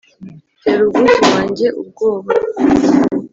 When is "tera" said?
0.63-0.81